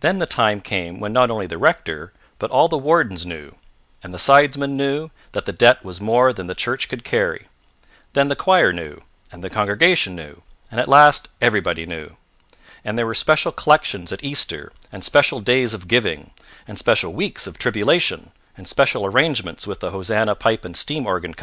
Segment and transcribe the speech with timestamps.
[0.00, 3.54] Then the time came when not only the rector, but all the wardens knew
[4.02, 7.46] and the sidesmen knew that the debt was more than the church could carry;
[8.12, 9.00] then the choir knew
[9.32, 12.18] and the congregation knew and at last everybody knew;
[12.84, 16.32] and there were special collections at Easter and special days of giving,
[16.68, 21.32] and special weeks of tribulation, and special arrangements with the Hosanna Pipe and Steam Organ
[21.32, 21.40] Co.